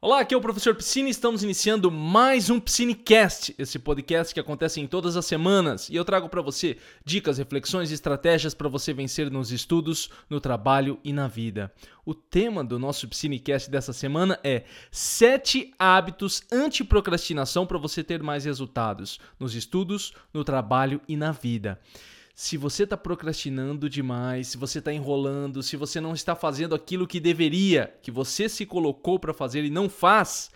[0.00, 4.38] Olá, aqui é o professor Piscine e estamos iniciando mais um Piscinecast, esse podcast que
[4.38, 8.68] acontece em todas as semanas e eu trago para você dicas, reflexões e estratégias para
[8.68, 11.74] você vencer nos estudos, no trabalho e na vida.
[12.06, 18.44] O tema do nosso Piscinecast dessa semana é 7 hábitos anti-procrastinação para você ter mais
[18.44, 21.76] resultados nos estudos, no trabalho e na vida
[22.40, 27.04] se você está procrastinando demais, se você está enrolando, se você não está fazendo aquilo
[27.04, 30.48] que deveria, que você se colocou para fazer e não faz,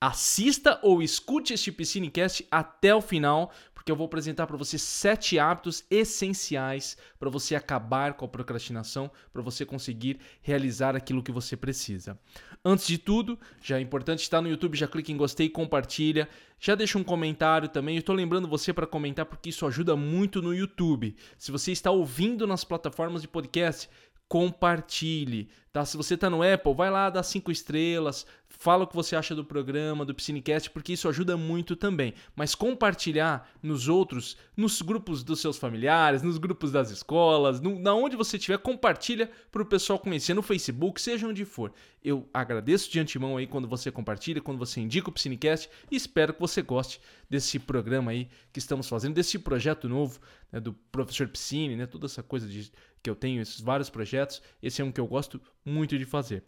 [0.00, 3.50] assista ou escute este Piscinecast até o final,
[3.86, 9.08] porque eu vou apresentar para você sete hábitos essenciais para você acabar com a procrastinação,
[9.32, 12.18] para você conseguir realizar aquilo que você precisa.
[12.64, 16.28] Antes de tudo, já é importante estar no YouTube, já clique em gostei, compartilha,
[16.58, 17.94] já deixa um comentário também.
[17.94, 21.14] Eu estou lembrando você para comentar porque isso ajuda muito no YouTube.
[21.38, 23.88] Se você está ouvindo nas plataformas de podcast,
[24.28, 25.84] compartilhe, tá?
[25.84, 29.34] Se você está no Apple, vai lá, dá cinco estrelas, fala o que você acha
[29.34, 32.14] do programa, do Piscinecast, porque isso ajuda muito também.
[32.34, 37.94] Mas compartilhar nos outros, nos grupos dos seus familiares, nos grupos das escolas, no, na
[37.94, 41.72] onde você estiver, compartilha para o pessoal conhecer, no Facebook, seja onde for.
[42.02, 46.34] Eu agradeço de antemão aí quando você compartilha, quando você indica o Piscinecast e espero
[46.34, 51.28] que você goste desse programa aí que estamos fazendo, desse projeto novo né, do professor
[51.28, 52.70] Piscine, né, toda essa coisa de,
[53.06, 54.42] que eu tenho, esses vários projetos.
[54.60, 56.42] Esse é um que eu gosto muito de fazer.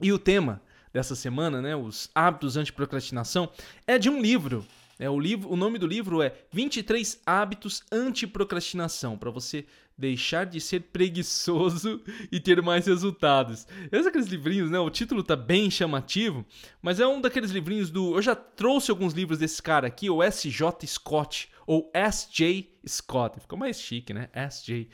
[0.00, 3.50] E o tema dessa semana, né, os hábitos anti-procrastinação,
[3.88, 4.64] é de um livro.
[5.00, 9.64] É, o, livro, o nome do livro é 23 Hábitos Anti-Procrastinação, para você
[9.96, 13.66] deixar de ser preguiçoso e ter mais resultados.
[13.90, 14.78] Esses aqueles livrinhos, né?
[14.78, 16.44] O título tá bem chamativo,
[16.82, 18.14] mas é um daqueles livrinhos do.
[18.14, 20.86] Eu já trouxe alguns livros desse cara aqui, o S.J.
[20.86, 22.70] Scott, ou S.J.
[22.86, 23.40] Scott.
[23.40, 24.28] Ficou mais chique, né?
[24.34, 24.86] S.J.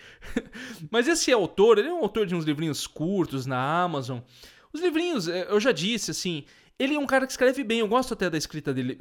[0.89, 4.21] mas esse autor, ele é um autor de uns livrinhos curtos na Amazon.
[4.73, 6.45] Os livrinhos, é, eu já disse, assim,
[6.79, 8.97] ele é um cara que escreve bem, eu gosto até da escrita dele.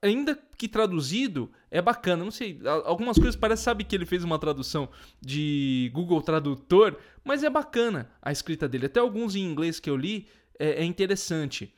[0.00, 2.24] Ainda que traduzido, é bacana.
[2.24, 4.88] Não sei, algumas coisas parece, sabe que ele fez uma tradução
[5.20, 8.86] de Google Tradutor, mas é bacana a escrita dele.
[8.86, 11.74] Até alguns em inglês que eu li é, é interessante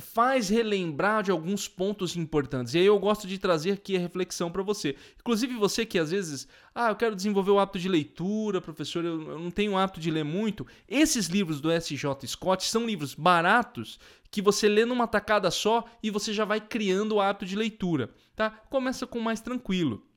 [0.00, 2.74] faz relembrar de alguns pontos importantes.
[2.74, 4.96] E aí eu gosto de trazer aqui a reflexão para você.
[5.20, 9.38] Inclusive você que às vezes, ah, eu quero desenvolver o hábito de leitura, professor, eu
[9.38, 10.66] não tenho o hábito de ler muito.
[10.88, 13.98] Esses livros do SJ Scott são livros baratos
[14.30, 18.10] que você lê numa tacada só e você já vai criando o hábito de leitura,
[18.36, 18.50] tá?
[18.50, 20.07] Começa com mais tranquilo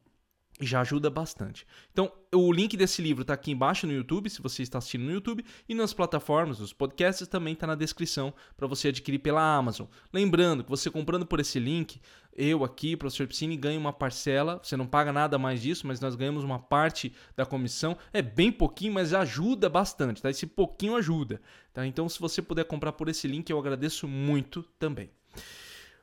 [0.62, 1.66] já ajuda bastante.
[1.92, 5.12] Então, o link desse livro está aqui embaixo no YouTube, se você está assistindo no
[5.12, 9.88] YouTube, e nas plataformas, os podcasts também está na descrição para você adquirir pela Amazon.
[10.14, 12.00] Lembrando que você comprando por esse link,
[12.34, 16.16] eu aqui, professor Piscine, ganho uma parcela, você não paga nada mais disso, mas nós
[16.16, 17.98] ganhamos uma parte da comissão.
[18.14, 20.30] É bem pouquinho, mas ajuda bastante, tá?
[20.30, 21.42] Esse pouquinho ajuda,
[21.74, 21.86] tá?
[21.86, 25.10] Então, se você puder comprar por esse link, eu agradeço muito também.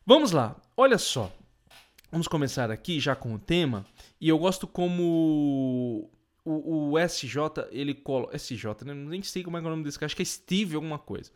[0.04, 1.32] Vamos lá, olha só,
[2.10, 3.84] Vamos começar aqui já com o tema.
[4.18, 6.10] E eu gosto como
[6.42, 7.36] o, o SJ,
[7.70, 8.34] ele coloca.
[8.34, 8.94] SJ, né?
[8.94, 11.30] Nem sei como é, é o nome desse cara, acho que é Steve alguma coisa.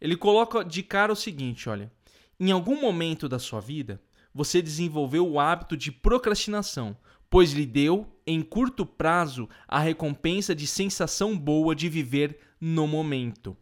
[0.00, 1.90] Ele coloca de cara o seguinte: olha.
[2.38, 3.98] Em algum momento da sua vida,
[4.34, 6.94] você desenvolveu o hábito de procrastinação,
[7.30, 13.56] pois lhe deu, em curto prazo, a recompensa de sensação boa de viver no momento.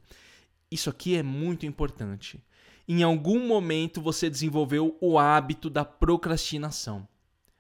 [0.72, 2.42] Isso aqui é muito importante
[2.88, 7.06] em algum momento você desenvolveu o hábito da procrastinação.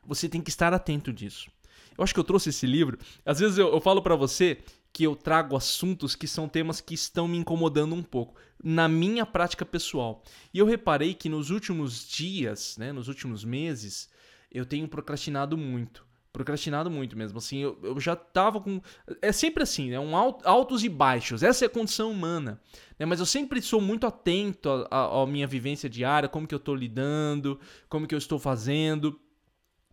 [0.06, 1.50] Você tem que estar atento disso.
[1.96, 2.98] Eu acho que eu trouxe esse livro.
[3.24, 4.58] Às vezes eu, eu falo para você
[4.92, 9.24] que eu trago assuntos que são temas que estão me incomodando um pouco na minha
[9.26, 10.22] prática pessoal.
[10.52, 14.08] E eu reparei que nos últimos dias, né, nos últimos meses,
[14.50, 17.38] eu tenho procrastinado muito procrastinado muito mesmo.
[17.38, 18.82] Assim, eu, eu já tava com.
[19.22, 20.00] É sempre assim, né?
[20.00, 21.44] Um altos e baixos.
[21.44, 22.60] Essa é a condição humana.
[22.98, 23.06] Né?
[23.06, 27.58] Mas eu sempre sou muito atento à minha vivência diária, como que eu tô lidando,
[27.88, 29.18] como que eu estou fazendo.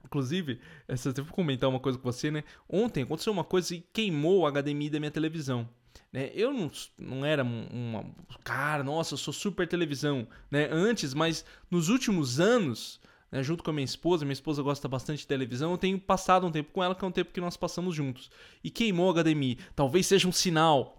[0.04, 2.44] Inclusive, essa, eu vou comentar uma coisa com você, né?
[2.68, 5.70] Ontem aconteceu uma coisa que queimou o HDMI da minha televisão.
[6.12, 6.32] Né?
[6.34, 8.04] Eu não, não era uma.
[8.44, 10.68] Cara, nossa, eu sou super televisão, né?
[10.72, 13.00] Antes, mas nos últimos anos
[13.32, 14.26] né, junto com a minha esposa.
[14.26, 15.72] Minha esposa gosta bastante de televisão.
[15.72, 18.30] Eu tenho passado um tempo com ela, que é um tempo que nós passamos juntos.
[18.64, 19.58] E queimou o HDMI.
[19.76, 20.98] Talvez seja um sinal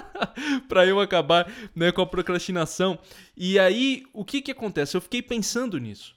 [0.68, 2.98] para eu acabar né, com a procrastinação.
[3.36, 4.96] E aí, o que, que acontece?
[4.96, 6.14] Eu fiquei pensando nisso.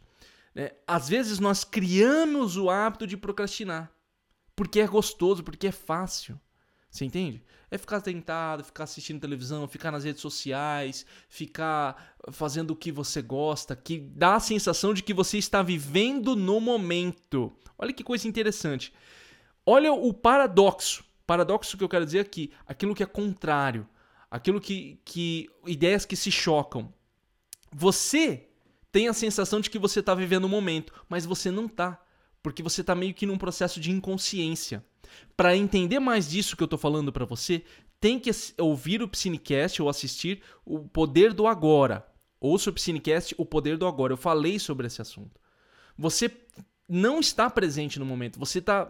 [0.54, 0.72] Né?
[0.88, 3.92] Às vezes nós criamos o hábito de procrastinar.
[4.56, 6.40] Porque é gostoso, porque é fácil.
[6.90, 7.44] Você entende?
[7.70, 13.22] É ficar tentado, ficar assistindo televisão, ficar nas redes sociais, ficar fazendo o que você
[13.22, 17.54] gosta, que dá a sensação de que você está vivendo no momento.
[17.78, 18.94] Olha que coisa interessante.
[19.66, 21.04] Olha o paradoxo.
[21.26, 23.86] Paradoxo que eu quero dizer aqui, aquilo que é contrário,
[24.32, 26.94] aquilo que, que ideias que se chocam.
[27.70, 28.48] você
[28.92, 32.02] tem a sensação de que você está vivendo o momento, mas você não está,
[32.42, 34.84] porque você está meio que num processo de inconsciência.
[35.36, 37.64] Para entender mais disso que eu estou falando para você,
[38.00, 42.06] tem que ouvir o Psinecast ou assistir o Poder do Agora.
[42.40, 44.14] Ouça o Psinecast, o Poder do Agora.
[44.14, 45.40] Eu falei sobre esse assunto.
[45.98, 46.32] Você
[46.88, 48.40] não está presente no momento.
[48.40, 48.90] Você está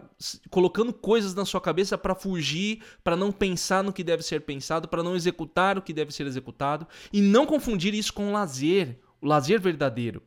[0.50, 4.86] colocando coisas na sua cabeça para fugir, para não pensar no que deve ser pensado,
[4.86, 9.00] para não executar o que deve ser executado e não confundir isso com o lazer,
[9.20, 10.22] o lazer verdadeiro.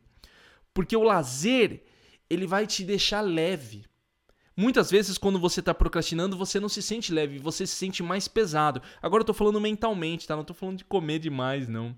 [0.74, 1.84] Porque o lazer,
[2.32, 3.84] ele vai te deixar leve.
[4.56, 8.28] Muitas vezes, quando você está procrastinando, você não se sente leve, você se sente mais
[8.28, 8.82] pesado.
[9.00, 10.34] Agora eu estou falando mentalmente, tá?
[10.34, 11.96] Não estou falando de comer demais, não.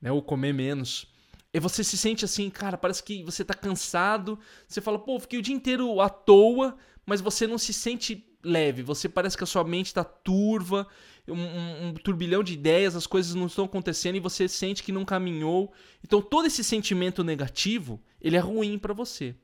[0.00, 0.10] Né?
[0.10, 1.06] Ou comer menos.
[1.52, 4.38] E você se sente assim, cara, parece que você tá cansado.
[4.66, 8.82] Você fala, pô, fiquei o dia inteiro à toa, mas você não se sente leve.
[8.82, 10.86] Você parece que a sua mente tá turva,
[11.28, 14.92] um, um, um turbilhão de ideias, as coisas não estão acontecendo e você sente que
[14.92, 15.72] não caminhou.
[16.02, 19.34] Então todo esse sentimento negativo, ele é ruim para você.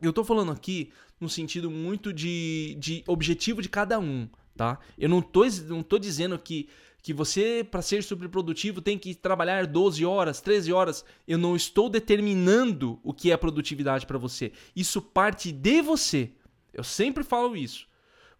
[0.00, 4.78] Eu tô falando aqui no sentido muito de, de objetivo de cada um, tá?
[4.98, 6.68] Eu não tô, não tô dizendo que
[7.06, 11.04] que você, para ser superprodutivo, tem que trabalhar 12 horas, 13 horas.
[11.24, 14.50] Eu não estou determinando o que é produtividade para você.
[14.74, 16.32] Isso parte de você.
[16.74, 17.86] Eu sempre falo isso.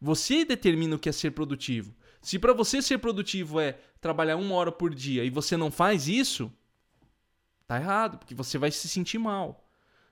[0.00, 1.94] Você determina o que é ser produtivo.
[2.20, 6.08] Se para você ser produtivo é trabalhar uma hora por dia e você não faz
[6.08, 6.52] isso,
[7.68, 9.65] tá errado, porque você vai se sentir mal,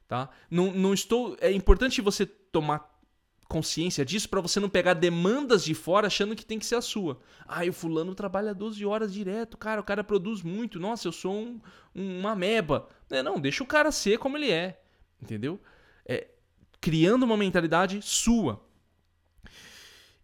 [0.09, 0.31] tá?
[0.51, 1.37] Não, não estou.
[1.41, 2.95] É importante você tomar
[3.49, 6.81] consciência disso para você não pegar demandas de fora achando que tem que ser a
[6.81, 7.21] sua.
[7.47, 10.81] Ah, o fulano trabalha 12 horas direto, cara, o cara produz muito.
[10.81, 11.61] Nossa, eu sou um,
[11.95, 12.89] um, uma meba.
[13.09, 14.81] Não, não, deixa o cara ser como ele é,
[15.23, 15.61] entendeu?
[16.07, 16.29] É,
[16.81, 18.61] criando uma mentalidade sua.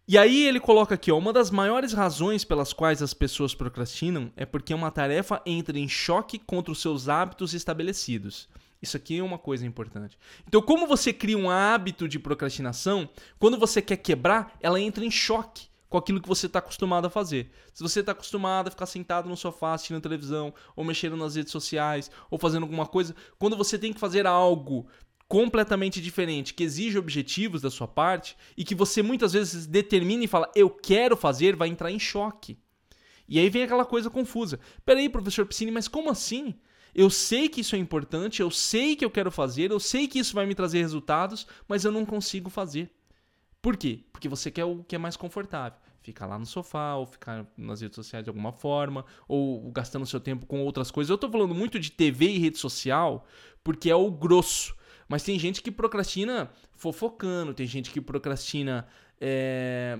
[0.07, 4.31] E aí ele coloca aqui, ó, uma das maiores razões pelas quais as pessoas procrastinam
[4.35, 8.49] é porque uma tarefa entra em choque contra os seus hábitos estabelecidos.
[8.81, 10.17] Isso aqui é uma coisa importante.
[10.47, 13.07] Então, como você cria um hábito de procrastinação,
[13.37, 17.09] quando você quer quebrar, ela entra em choque com aquilo que você está acostumado a
[17.09, 17.51] fazer.
[17.73, 21.51] Se você está acostumado a ficar sentado no sofá assistindo televisão, ou mexendo nas redes
[21.51, 24.87] sociais, ou fazendo alguma coisa, quando você tem que fazer algo
[25.27, 30.27] completamente diferente, que exige objetivos da sua parte, e que você muitas vezes determina e
[30.27, 32.57] fala, eu quero fazer, vai entrar em choque.
[33.27, 34.59] E aí vem aquela coisa confusa.
[34.85, 36.55] Peraí, professor Piscine, mas como assim?
[36.93, 40.19] Eu sei que isso é importante, eu sei que eu quero fazer, eu sei que
[40.19, 42.91] isso vai me trazer resultados, mas eu não consigo fazer.
[43.61, 44.03] Por quê?
[44.11, 45.79] Porque você quer o que é mais confortável.
[46.01, 50.19] Ficar lá no sofá, ou ficar nas redes sociais de alguma forma, ou gastando seu
[50.19, 51.11] tempo com outras coisas.
[51.11, 53.25] Eu tô falando muito de TV e rede social
[53.63, 54.75] porque é o grosso.
[55.07, 58.87] Mas tem gente que procrastina fofocando, tem gente que procrastina.
[59.19, 59.99] É...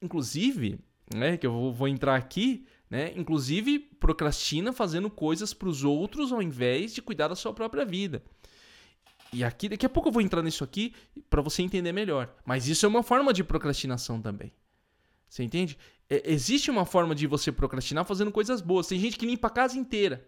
[0.00, 0.78] Inclusive,
[1.14, 3.12] né, que eu vou entrar aqui, né?
[3.16, 8.22] Inclusive procrastina fazendo coisas para os outros ao invés de cuidar da sua própria vida.
[9.32, 10.94] E aqui daqui a pouco eu vou entrar nisso aqui
[11.28, 12.32] para você entender melhor.
[12.44, 14.52] Mas isso é uma forma de procrastinação também.
[15.28, 15.76] Você entende?
[16.08, 18.86] É, existe uma forma de você procrastinar fazendo coisas boas.
[18.86, 20.26] Tem gente que limpa a casa inteira.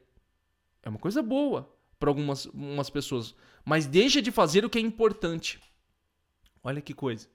[0.83, 3.35] É uma coisa boa para algumas umas pessoas.
[3.65, 5.61] Mas deixa de fazer o que é importante.
[6.63, 7.29] Olha que coisa.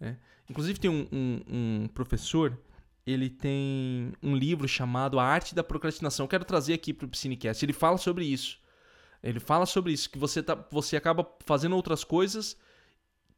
[0.00, 0.18] Né?
[0.50, 2.58] Inclusive tem um, um, um professor
[3.06, 6.24] ele tem um livro chamado A Arte da Procrastinação.
[6.24, 7.64] Eu quero trazer aqui para o Piscinecast.
[7.64, 8.58] Ele fala sobre isso.
[9.22, 12.56] Ele fala sobre isso, que você, tá, você acaba fazendo outras coisas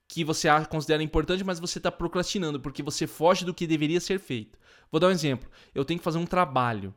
[0.07, 4.19] que você considera importante, mas você está procrastinando, porque você foge do que deveria ser
[4.19, 4.59] feito.
[4.91, 5.49] Vou dar um exemplo.
[5.75, 6.95] Eu tenho que fazer um trabalho,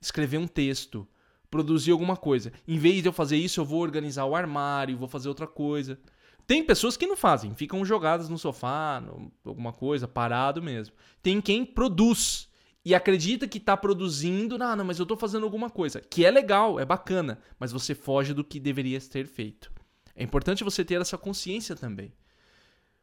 [0.00, 1.06] escrever um texto,
[1.50, 2.52] produzir alguma coisa.
[2.66, 5.98] Em vez de eu fazer isso, eu vou organizar o armário, vou fazer outra coisa.
[6.46, 10.94] Tem pessoas que não fazem, ficam jogadas no sofá, no, alguma coisa, parado mesmo.
[11.20, 12.48] Tem quem produz
[12.84, 16.30] e acredita que está produzindo, não, não, mas eu estou fazendo alguma coisa, que é
[16.30, 19.72] legal, é bacana, mas você foge do que deveria ter feito.
[20.14, 22.12] É importante você ter essa consciência também.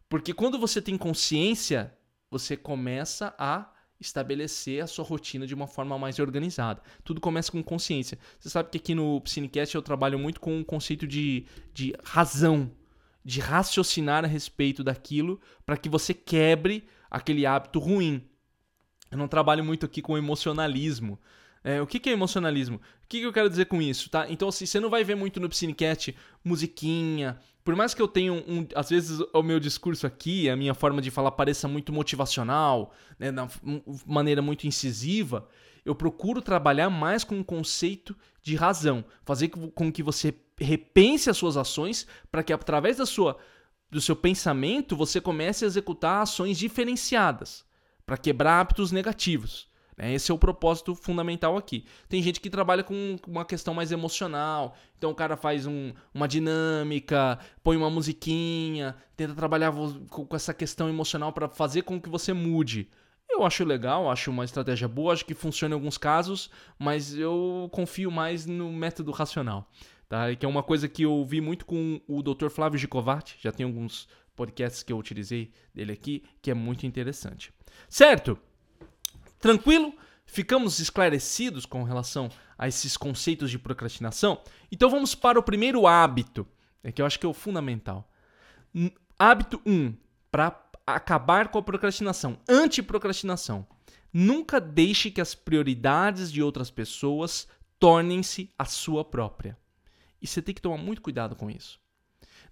[0.07, 1.93] Porque quando você tem consciência,
[2.31, 6.81] você começa a estabelecer a sua rotina de uma forma mais organizada.
[7.03, 8.17] Tudo começa com consciência.
[8.39, 12.71] Você sabe que aqui no Cinecast eu trabalho muito com o conceito de, de razão
[13.23, 18.23] de raciocinar a respeito daquilo para que você quebre aquele hábito ruim.
[19.09, 21.19] Eu não trabalho muito aqui com emocionalismo.
[21.63, 22.77] É, o que, que é emocionalismo?
[22.77, 24.25] O que, que eu quero dizer com isso, tá?
[24.29, 26.13] Então, assim, você não vai ver muito no Psinecast
[26.43, 27.39] musiquinha.
[27.63, 30.73] Por mais que eu tenha, um, um, às vezes, o meu discurso aqui, a minha
[30.73, 33.29] forma de falar pareça muito motivacional, né,
[34.05, 35.47] maneira muito incisiva,
[35.85, 39.05] eu procuro trabalhar mais com o conceito de razão.
[39.23, 43.37] Fazer com que você repense as suas ações para que através da sua
[43.89, 47.63] do seu pensamento você comece a executar ações diferenciadas
[48.05, 49.67] para quebrar hábitos negativos.
[49.95, 50.13] Né?
[50.13, 51.85] Esse é o propósito fundamental aqui.
[52.09, 56.27] Tem gente que trabalha com uma questão mais emocional, então o cara faz um, uma
[56.27, 59.71] dinâmica, põe uma musiquinha, tenta trabalhar
[60.09, 62.89] com essa questão emocional para fazer com que você mude.
[63.29, 67.69] Eu acho legal, acho uma estratégia boa, acho que funciona em alguns casos, mas eu
[67.71, 69.69] confio mais no método racional.
[70.07, 70.35] Tá?
[70.35, 72.49] Que é uma coisa que eu vi muito com o Dr.
[72.49, 77.53] Flávio Gicovati, já tem alguns podcasts que eu utilizei dele aqui, que é muito interessante.
[77.89, 78.37] Certo?
[79.39, 79.93] Tranquilo?
[80.25, 84.41] Ficamos esclarecidos com relação a esses conceitos de procrastinação?
[84.71, 86.47] Então vamos para o primeiro hábito,
[86.93, 88.09] que eu acho que é o fundamental.
[89.19, 89.95] Hábito 1, um,
[90.31, 93.67] para acabar com a procrastinação, antiprocrastinação.
[94.11, 97.47] Nunca deixe que as prioridades de outras pessoas
[97.79, 99.57] tornem-se a sua própria.
[100.23, 101.81] E você tem que tomar muito cuidado com isso.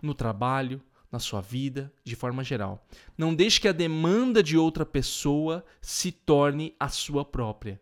[0.02, 2.86] No trabalho, na sua vida, de forma geral.
[3.18, 7.80] Não deixe que a demanda de outra pessoa se torne a sua própria.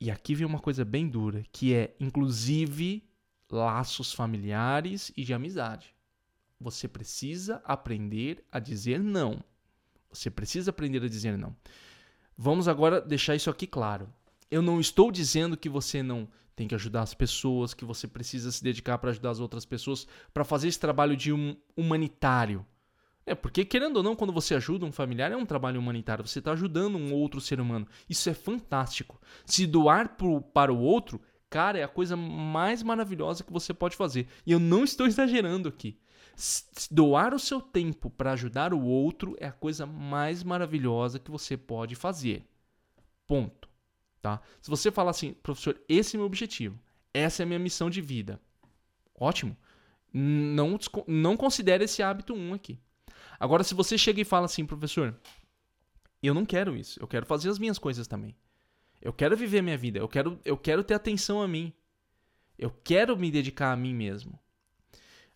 [0.00, 3.04] E aqui vem uma coisa bem dura, que é inclusive
[3.50, 5.94] laços familiares e de amizade.
[6.60, 9.42] Você precisa aprender a dizer não.
[10.12, 11.54] Você precisa aprender a dizer não.
[12.36, 14.12] Vamos agora deixar isso aqui claro.
[14.50, 18.52] Eu não estou dizendo que você não tem que ajudar as pessoas, que você precisa
[18.52, 22.66] se dedicar para ajudar as outras pessoas, para fazer esse trabalho de um humanitário.
[23.24, 26.40] É, porque querendo ou não, quando você ajuda um familiar, é um trabalho humanitário, você
[26.40, 27.86] está ajudando um outro ser humano.
[28.08, 29.20] Isso é fantástico.
[29.46, 33.96] Se doar pro, para o outro, cara, é a coisa mais maravilhosa que você pode
[33.96, 34.26] fazer.
[34.44, 35.98] E eu não estou exagerando aqui.
[36.90, 41.56] Doar o seu tempo para ajudar o outro é a coisa mais maravilhosa que você
[41.56, 42.44] pode fazer.
[43.26, 43.71] Ponto.
[44.22, 44.40] Tá?
[44.60, 46.78] Se você falar assim, professor, esse é meu objetivo,
[47.12, 48.40] essa é a minha missão de vida,
[49.14, 49.56] ótimo.
[50.14, 52.78] Não, não considere esse hábito um aqui.
[53.40, 55.18] Agora, se você chega e fala assim, professor,
[56.22, 58.36] eu não quero isso, eu quero fazer as minhas coisas também.
[59.00, 61.72] Eu quero viver a minha vida, eu quero, eu quero ter atenção a mim.
[62.56, 64.38] Eu quero me dedicar a mim mesmo.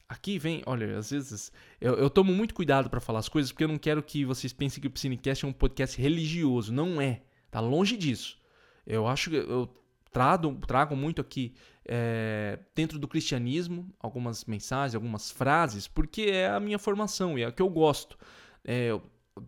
[0.08, 1.50] Aqui vem, olha, às vezes
[1.80, 4.52] eu, eu tomo muito cuidado para falar as coisas porque eu não quero que vocês
[4.52, 6.72] pensem que o Psinecast é um podcast religioso.
[6.72, 7.22] Não é.
[7.50, 8.38] Tá longe disso.
[8.86, 9.68] Eu acho que eu
[10.12, 11.52] trago, muito aqui
[11.84, 17.46] é, dentro do cristianismo algumas mensagens, algumas frases, porque é a minha formação e é
[17.46, 18.16] a que eu gosto.
[18.64, 19.02] É, eu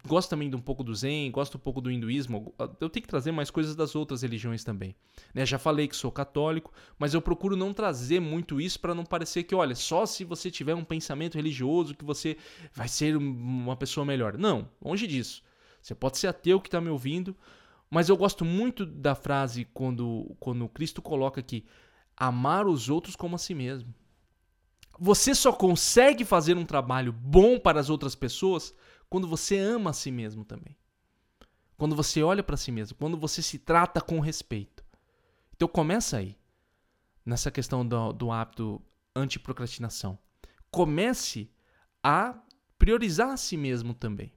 [0.07, 2.54] gosto também de um pouco do Zen, gosto um pouco do hinduísmo.
[2.78, 4.95] Eu tenho que trazer mais coisas das outras religiões também.
[5.33, 5.47] Né?
[5.47, 9.45] Já falei que sou católico, mas eu procuro não trazer muito isso para não parecer
[9.45, 12.37] que, olha, só se você tiver um pensamento religioso que você
[12.75, 14.37] vai ser uma pessoa melhor.
[14.37, 15.42] Não, longe disso.
[15.80, 17.35] Você pode ser ateu que está me ouvindo,
[17.90, 21.64] mas eu gosto muito da frase quando, quando Cristo coloca aqui:
[22.16, 23.95] amar os outros como a si mesmo.
[25.00, 28.75] Você só consegue fazer um trabalho bom para as outras pessoas
[29.09, 30.76] quando você ama a si mesmo também.
[31.76, 34.85] Quando você olha para si mesmo, quando você se trata com respeito.
[35.54, 36.37] Então começa aí,
[37.25, 38.83] nessa questão do, do hábito
[39.14, 40.18] anti-procrastinação.
[40.71, 41.50] Comece
[42.02, 42.35] a
[42.76, 44.33] priorizar a si mesmo também.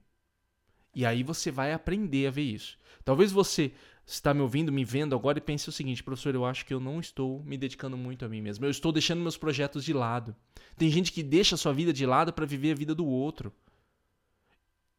[0.94, 2.78] E aí você vai aprender a ver isso.
[3.04, 3.72] Talvez você
[4.06, 6.80] está me ouvindo, me vendo agora e pense o seguinte, professor, eu acho que eu
[6.80, 8.64] não estou me dedicando muito a mim mesmo.
[8.64, 10.34] Eu estou deixando meus projetos de lado.
[10.76, 13.52] Tem gente que deixa a sua vida de lado para viver a vida do outro.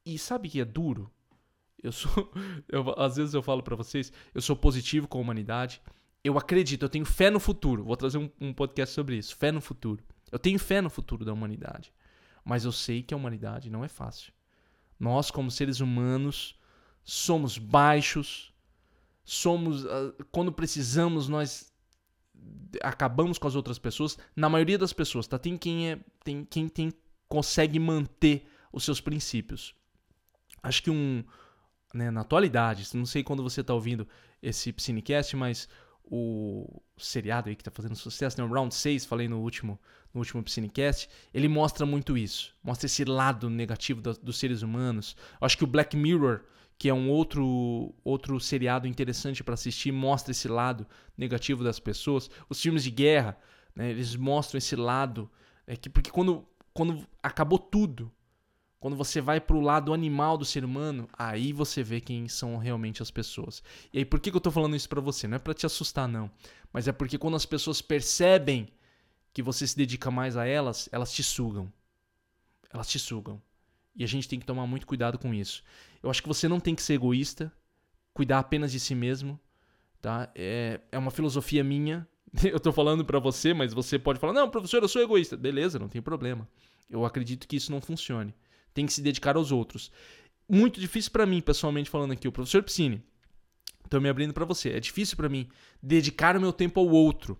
[0.05, 1.11] E sabe que é duro?
[1.81, 2.31] Eu sou,
[2.69, 5.81] eu, às vezes eu falo para vocês, eu sou positivo com a humanidade.
[6.23, 7.83] Eu acredito, eu tenho fé no futuro.
[7.83, 10.01] Vou trazer um, um podcast sobre isso, fé no futuro.
[10.31, 11.93] Eu tenho fé no futuro da humanidade.
[12.43, 14.33] Mas eu sei que a humanidade não é fácil.
[14.99, 16.55] Nós, como seres humanos,
[17.03, 18.53] somos baixos,
[19.23, 19.85] somos.
[19.85, 21.73] Ah, quando precisamos, nós
[22.81, 24.17] acabamos com as outras pessoas.
[24.35, 25.37] Na maioria das pessoas, tá?
[25.37, 25.99] Tem quem é.
[26.23, 26.93] Tem quem tem,
[27.27, 29.75] consegue manter os seus princípios.
[30.61, 31.23] Acho que um.
[31.93, 34.07] Né, na atualidade, não sei quando você está ouvindo
[34.41, 35.69] esse Cinecast, mas
[36.05, 39.79] o seriado aí que está fazendo sucesso, né, o Round 6, falei no último,
[40.13, 42.55] no último Cinecast, ele mostra muito isso.
[42.63, 45.15] Mostra esse lado negativo do, dos seres humanos.
[45.39, 46.41] Eu acho que o Black Mirror,
[46.77, 50.85] que é um outro, outro seriado interessante para assistir, mostra esse lado
[51.17, 52.29] negativo das pessoas.
[52.49, 53.37] Os filmes de guerra,
[53.75, 55.29] né, eles mostram esse lado.
[55.65, 58.11] É que, porque quando, quando acabou tudo,
[58.83, 62.57] quando você vai para o lado animal do ser humano, aí você vê quem são
[62.57, 63.63] realmente as pessoas.
[63.93, 65.25] E aí, por que, que eu estou falando isso para você?
[65.25, 66.29] Não é para te assustar, não.
[66.73, 68.67] Mas é porque quando as pessoas percebem
[69.31, 71.71] que você se dedica mais a elas, elas te sugam.
[72.69, 73.41] Elas te sugam.
[73.95, 75.63] E a gente tem que tomar muito cuidado com isso.
[76.03, 77.53] Eu acho que você não tem que ser egoísta,
[78.13, 79.39] cuidar apenas de si mesmo.
[80.01, 80.29] Tá?
[80.35, 82.05] É, é uma filosofia minha.
[82.43, 85.37] Eu estou falando para você, mas você pode falar: não, professor, eu sou egoísta.
[85.37, 86.45] Beleza, não tem problema.
[86.89, 88.35] Eu acredito que isso não funcione
[88.73, 89.91] tem que se dedicar aos outros.
[90.49, 93.03] Muito difícil para mim, pessoalmente falando aqui, o professor Piscine
[93.89, 94.71] Tô me abrindo para você.
[94.71, 95.47] É difícil para mim
[95.81, 97.39] dedicar o meu tempo ao outro.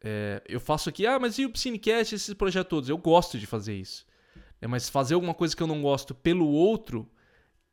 [0.00, 2.88] É, eu faço aqui, ah, mas e o Psinecast, esses projetos todos?
[2.88, 4.06] Eu gosto de fazer isso.
[4.60, 7.10] É, mas fazer alguma coisa que eu não gosto pelo outro,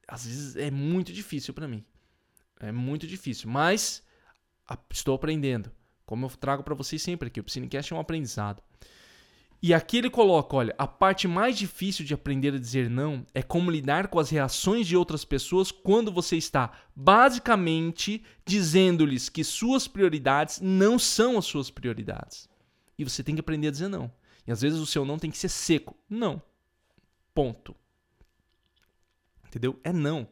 [0.05, 1.81] às vezes é muito difícil para mim.
[2.59, 3.49] É muito difícil.
[3.49, 4.03] Mas
[4.67, 5.71] a, estou aprendendo.
[6.05, 8.61] Como eu trago para vocês sempre aqui, o Psinecast é um aprendizado.
[9.63, 13.43] E aqui ele coloca, olha, a parte mais difícil de aprender a dizer não é
[13.43, 19.87] como lidar com as reações de outras pessoas quando você está basicamente dizendo-lhes que suas
[19.87, 22.49] prioridades não são as suas prioridades.
[22.97, 24.11] E você tem que aprender a dizer não.
[24.47, 25.95] E às vezes o seu não tem que ser seco.
[26.09, 26.41] Não.
[27.31, 27.75] Ponto.
[29.47, 29.79] Entendeu?
[29.83, 30.27] É não.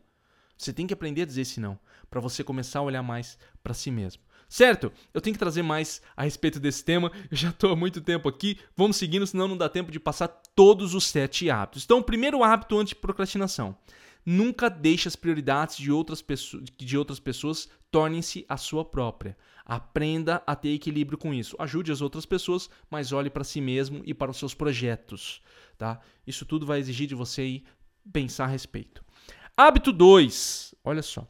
[0.57, 3.73] Você tem que aprender a dizer esse não para você começar a olhar mais para
[3.73, 4.23] si mesmo.
[4.49, 4.91] Certo?
[5.13, 7.11] Eu tenho que trazer mais a respeito desse tema.
[7.29, 8.57] Eu já estou há muito tempo aqui.
[8.75, 11.83] Vamos seguindo, senão não dá tempo de passar todos os sete hábitos.
[11.85, 13.77] Então, o primeiro hábito anti-procrastinação.
[14.25, 19.37] Nunca deixe as prioridades de outras pessoas, de outras pessoas tornem-se a sua própria.
[19.63, 21.55] Aprenda a ter equilíbrio com isso.
[21.59, 25.41] Ajude as outras pessoas, mas olhe para si mesmo e para os seus projetos.
[25.77, 26.01] Tá?
[26.25, 27.61] Isso tudo vai exigir de você
[28.11, 29.03] pensar a respeito.
[29.55, 30.73] Hábito 2.
[30.83, 31.27] Olha só.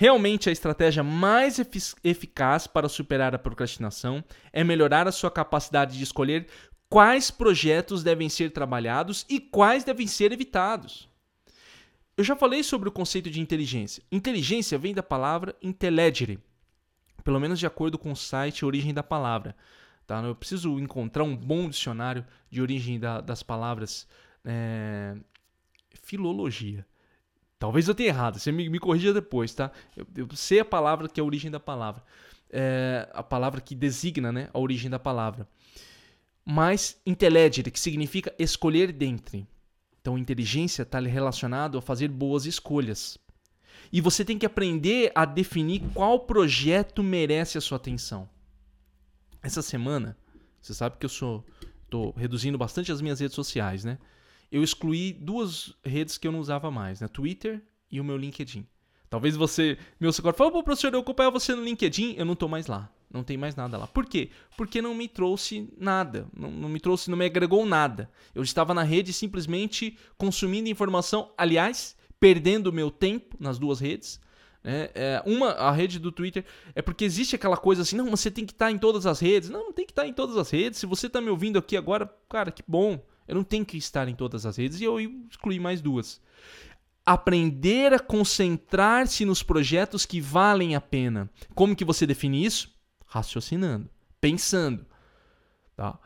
[0.00, 1.58] Realmente a estratégia mais
[2.02, 6.46] eficaz para superar a procrastinação é melhorar a sua capacidade de escolher
[6.88, 11.06] quais projetos devem ser trabalhados e quais devem ser evitados.
[12.16, 14.02] Eu já falei sobre o conceito de inteligência.
[14.10, 16.38] Inteligência vem da palavra intellegere,
[17.22, 19.54] pelo menos de acordo com o site Origem da Palavra.
[20.06, 20.22] Tá?
[20.22, 24.08] Eu preciso encontrar um bom dicionário de origem da, das palavras.
[24.46, 25.14] É...
[26.02, 26.86] Filologia.
[27.60, 29.70] Talvez eu tenha errado, você me, me corrija depois, tá?
[29.94, 32.02] Eu, eu, sei a palavra que é a origem da palavra.
[32.48, 35.46] É a palavra que designa né, a origem da palavra.
[36.42, 39.46] Mas intelligere, que significa escolher dentre.
[40.00, 43.18] Então, inteligência está relacionado a fazer boas escolhas.
[43.92, 48.26] E você tem que aprender a definir qual projeto merece a sua atenção.
[49.42, 50.16] Essa semana,
[50.62, 51.44] você sabe que eu sou.
[51.84, 53.98] Estou reduzindo bastante as minhas redes sociais, né?
[54.50, 57.08] Eu excluí duas redes que eu não usava mais, né?
[57.08, 58.66] Twitter e o meu LinkedIn.
[59.08, 62.46] Talvez você, meu agora fala, pô, professor, eu acompanhava você no LinkedIn, eu não tô
[62.46, 62.90] mais lá.
[63.12, 63.88] Não tem mais nada lá.
[63.88, 64.30] Por quê?
[64.56, 66.28] Porque não me trouxe nada.
[66.32, 68.08] Não, não me trouxe, não me agregou nada.
[68.32, 74.20] Eu estava na rede simplesmente consumindo informação, aliás, perdendo meu tempo nas duas redes.
[74.62, 78.30] É, é, uma, a rede do Twitter, é porque existe aquela coisa assim, não, você
[78.30, 79.50] tem que estar em todas as redes.
[79.50, 80.78] Não, não tem que estar em todas as redes.
[80.78, 83.04] Se você está me ouvindo aqui agora, cara, que bom.
[83.30, 84.98] Eu não tenho que estar em todas as redes e eu
[85.30, 86.20] excluí mais duas.
[87.06, 91.30] Aprender a concentrar-se nos projetos que valem a pena.
[91.54, 92.74] Como que você define isso?
[93.06, 93.88] Raciocinando,
[94.20, 94.84] pensando.
[95.76, 95.96] Tá?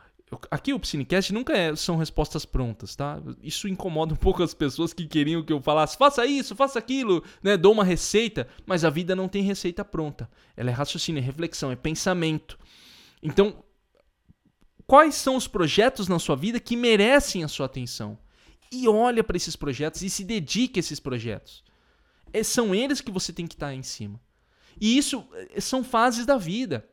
[0.50, 3.22] Aqui o Psinecast nunca é, são respostas prontas, tá?
[3.42, 7.24] Isso incomoda um pouco as pessoas que queriam que eu falasse, faça isso, faça aquilo,
[7.42, 7.56] né?
[7.56, 10.28] Dou uma receita, mas a vida não tem receita pronta.
[10.54, 12.58] Ela é raciocínio, é reflexão, é pensamento.
[13.22, 13.64] Então,
[14.86, 18.18] quais são os projetos na sua vida que merecem a sua atenção.
[18.70, 21.62] E olha para esses projetos e se dedique a esses projetos.
[22.32, 24.20] É, são eles que você tem que estar tá em cima.
[24.80, 26.88] E isso é, são fases da vida.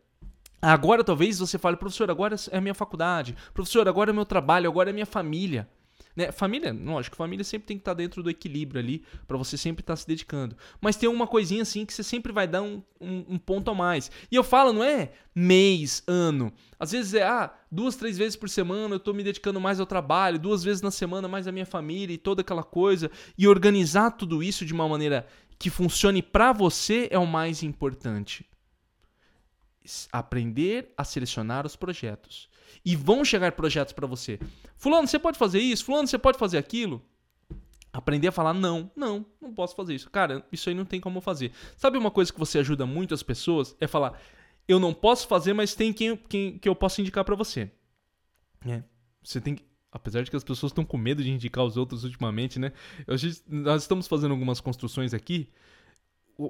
[0.62, 4.70] Agora talvez você fale, professor, agora é a minha faculdade, professor, agora é meu trabalho,
[4.70, 5.68] agora é minha família.
[6.16, 6.32] Né?
[6.32, 9.96] Família, lógico, família sempre tem que estar dentro do equilíbrio ali, para você sempre estar
[9.96, 10.56] se dedicando.
[10.80, 13.76] Mas tem uma coisinha assim que você sempre vai dar um, um, um, ponto a
[13.76, 14.12] mais.
[14.30, 16.52] E eu falo, não é mês, ano.
[16.80, 19.86] Às vezes é, ah, duas, três vezes por semana eu estou me dedicando mais ao
[19.86, 23.10] trabalho, duas vezes na semana mais à minha família e toda aquela coisa.
[23.38, 25.26] E organizar tudo isso de uma maneira
[25.58, 28.46] que funcione para você é o mais importante.
[30.12, 32.51] Aprender a selecionar os projetos
[32.84, 34.40] e vão chegar projetos para você.
[34.76, 35.86] Fulano, você pode fazer isso?
[35.86, 37.02] Fulano, você pode fazer aquilo?
[37.94, 40.10] Aprender a falar não, não, não posso fazer isso.
[40.10, 41.52] Cara, isso aí não tem como fazer.
[41.76, 43.76] Sabe uma coisa que você ajuda muito as pessoas?
[43.80, 44.20] É falar,
[44.68, 47.70] eu não posso fazer, mas tem quem, quem que eu posso indicar para você.
[48.66, 48.84] É,
[49.24, 52.06] você tem que apesar de que as pessoas estão com medo de indicar os outros
[52.06, 52.72] ultimamente, né?
[53.10, 55.50] Gente, nós estamos fazendo algumas construções aqui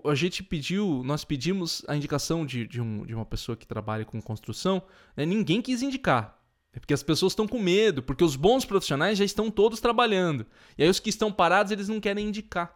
[0.05, 4.05] a gente pediu, nós pedimos a indicação de, de, um, de uma pessoa que trabalha
[4.05, 4.81] com construção,
[5.15, 5.25] né?
[5.25, 6.39] ninguém quis indicar.
[6.73, 10.45] É porque as pessoas estão com medo, porque os bons profissionais já estão todos trabalhando.
[10.77, 12.73] E aí os que estão parados, eles não querem indicar.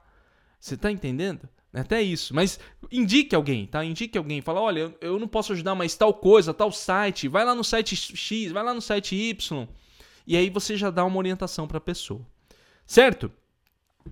[0.60, 1.47] Você está entendendo?
[1.73, 2.34] É até isso.
[2.34, 2.60] Mas
[2.91, 3.86] indique alguém, tá?
[3.86, 4.41] Indique alguém.
[4.41, 7.28] Fala, olha, eu não posso ajudar, mas tal coisa, tal site.
[7.28, 9.67] Vai lá no site X, vai lá no site Y.
[10.28, 12.25] E aí você já dá uma orientação para a pessoa.
[12.86, 13.32] Certo?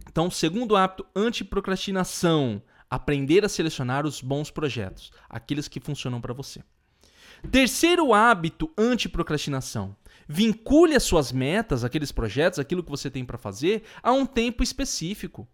[0.09, 2.61] Então, segundo hábito, antiprocrastinação
[2.93, 6.61] aprender a selecionar os bons projetos, aqueles que funcionam para você.
[7.51, 9.95] Terceiro hábito anti-procrastinação.
[10.27, 14.61] Vincule as suas metas, aqueles projetos, aquilo que você tem para fazer, a um tempo
[14.61, 15.47] específico.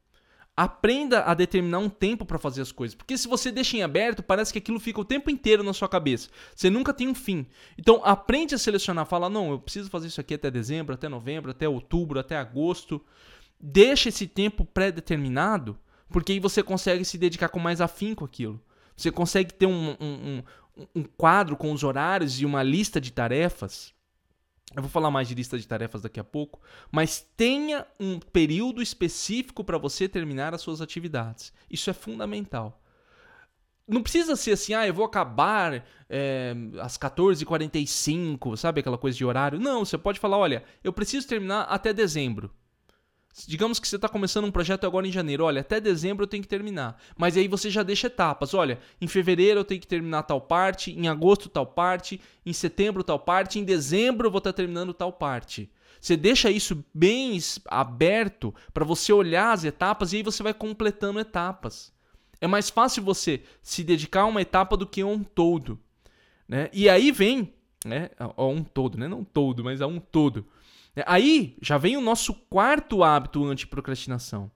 [0.56, 2.93] Aprenda a determinar um tempo para fazer as coisas.
[2.93, 5.88] Porque se você deixa em aberto, parece que aquilo fica o tempo inteiro na sua
[5.88, 6.28] cabeça.
[6.54, 7.47] Você nunca tem um fim.
[7.78, 9.06] Então, aprende a selecionar.
[9.06, 13.02] Fala, não, eu preciso fazer isso aqui até dezembro, até novembro, até outubro, até agosto.
[13.58, 18.62] Deixa esse tempo pré-determinado, porque aí você consegue se dedicar com mais afinco àquilo.
[18.95, 20.43] Você consegue ter um, um,
[20.78, 23.93] um, um quadro com os horários e uma lista de tarefas
[24.76, 28.82] eu vou falar mais de lista de tarefas daqui a pouco, mas tenha um período
[28.82, 31.52] específico para você terminar as suas atividades.
[31.69, 32.80] Isso é fundamental.
[33.88, 39.26] Não precisa ser assim, ah, eu vou acabar é, às 14h45, sabe aquela coisa de
[39.26, 39.60] horário?
[39.60, 42.54] Não, você pode falar, olha, eu preciso terminar até dezembro.
[43.47, 45.45] Digamos que você está começando um projeto agora em janeiro.
[45.45, 47.01] Olha, até dezembro eu tenho que terminar.
[47.17, 48.53] Mas aí você já deixa etapas.
[48.53, 53.03] Olha, em fevereiro eu tenho que terminar tal parte, em agosto tal parte, em setembro
[53.03, 55.69] tal parte, em dezembro eu vou estar tá terminando tal parte.
[56.01, 57.37] Você deixa isso bem
[57.67, 61.91] aberto para você olhar as etapas e aí você vai completando etapas.
[62.41, 65.77] É mais fácil você se dedicar a uma etapa do que a um todo.
[66.47, 66.69] Né?
[66.71, 67.53] E aí vem,
[67.85, 69.07] né, a um todo, né?
[69.07, 70.47] não todo, mas a um todo.
[70.99, 74.51] É, aí já vem o nosso quarto hábito anti-procrastinação.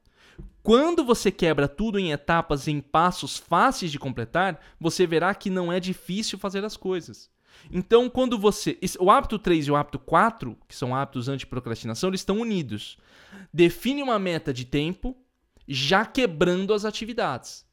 [0.61, 5.71] Quando você quebra tudo em etapas, em passos fáceis de completar, você verá que não
[5.71, 7.29] é difícil fazer as coisas.
[7.71, 8.77] Então, quando você.
[8.99, 12.97] O hábito 3 e o hábito 4, que são hábitos anti-procrastinação, eles estão unidos.
[13.53, 15.15] Define uma meta de tempo,
[15.65, 17.65] já quebrando as atividades.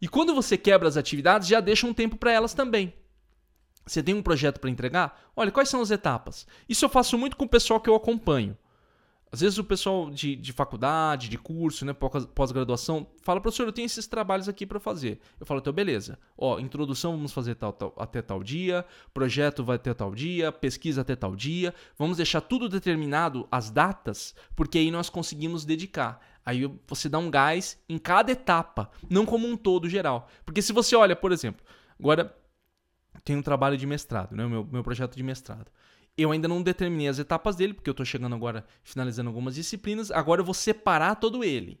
[0.00, 2.94] E quando você quebra as atividades, já deixa um tempo para elas também.
[3.86, 5.20] Você tem um projeto para entregar?
[5.36, 6.46] Olha, quais são as etapas?
[6.68, 8.56] Isso eu faço muito com o pessoal que eu acompanho.
[9.30, 13.86] Às vezes o pessoal de, de faculdade, de curso, né, pós-graduação, fala, professor, eu tenho
[13.86, 15.20] esses trabalhos aqui para fazer.
[15.38, 16.18] Eu falo, então beleza.
[16.38, 21.02] Ó, introdução vamos fazer tal, tal, até tal dia, projeto vai até tal dia, pesquisa
[21.02, 21.74] até tal dia.
[21.98, 26.20] Vamos deixar tudo determinado, as datas, porque aí nós conseguimos dedicar.
[26.44, 30.28] Aí você dá um gás em cada etapa, não como um todo geral.
[30.44, 31.66] Porque se você olha, por exemplo,
[31.98, 32.34] agora
[33.26, 34.46] tenho um trabalho de mestrado, né?
[34.46, 35.66] O meu, meu projeto de mestrado.
[36.16, 40.12] Eu ainda não determinei as etapas dele, porque eu estou chegando agora, finalizando algumas disciplinas.
[40.12, 41.78] Agora eu vou separar todo ele.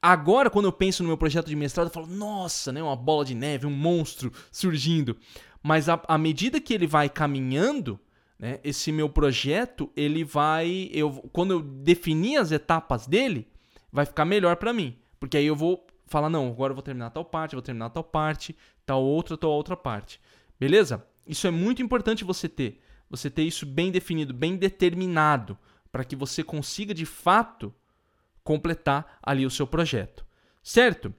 [0.00, 2.82] Agora, quando eu penso no meu projeto de mestrado, eu falo, nossa, né?
[2.82, 5.16] Uma bola de neve, um monstro surgindo.
[5.62, 7.98] Mas à medida que ele vai caminhando,
[8.38, 8.60] né?
[8.62, 10.90] Esse meu projeto, ele vai.
[10.92, 13.48] Eu, quando eu definir as etapas dele,
[13.90, 14.96] vai ficar melhor para mim.
[15.18, 18.04] Porque aí eu vou falar, não, agora eu vou terminar tal parte, vou terminar tal
[18.04, 18.54] parte,
[18.84, 20.20] tal outra, tal outra parte.
[20.58, 21.06] Beleza?
[21.26, 22.82] Isso é muito importante você ter.
[23.10, 25.58] Você ter isso bem definido, bem determinado,
[25.90, 27.74] para que você consiga de fato
[28.42, 30.24] completar ali o seu projeto.
[30.62, 31.14] Certo?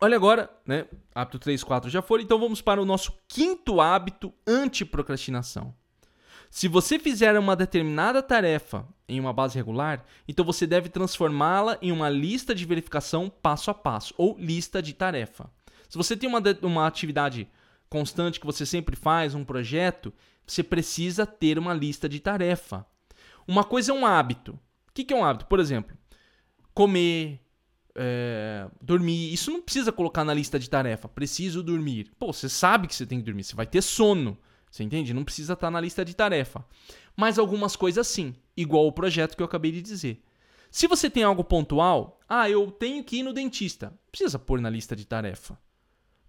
[0.00, 0.86] Olha agora, né?
[1.14, 5.74] Hábito 3, 4 já foram, então vamos para o nosso quinto hábito anti-procrastinação.
[6.50, 11.92] Se você fizer uma determinada tarefa em uma base regular, então você deve transformá-la em
[11.92, 15.50] uma lista de verificação passo a passo, ou lista de tarefa.
[15.88, 17.46] Se você tem uma, uma atividade
[17.90, 20.12] constante que você sempre faz, um projeto,
[20.46, 22.86] você precisa ter uma lista de tarefa.
[23.46, 24.52] Uma coisa é um hábito.
[24.88, 25.46] O que é um hábito?
[25.46, 25.96] Por exemplo,
[26.72, 27.40] comer,
[27.94, 29.32] é, dormir.
[29.32, 31.08] Isso não precisa colocar na lista de tarefa.
[31.08, 32.12] Preciso dormir.
[32.18, 33.44] Pô, você sabe que você tem que dormir.
[33.44, 34.38] Você vai ter sono.
[34.70, 35.12] Você entende?
[35.12, 36.64] Não precisa estar na lista de tarefa.
[37.16, 38.34] Mas algumas coisas sim.
[38.56, 40.22] Igual o projeto que eu acabei de dizer.
[40.70, 43.92] Se você tem algo pontual, ah, eu tenho que ir no dentista.
[44.12, 45.58] Precisa pôr na lista de tarefa.